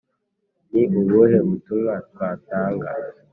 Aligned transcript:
ni 0.71 0.83
ubuhe 0.99 1.37
butumwa 1.47 1.93
twatanga 2.09 2.89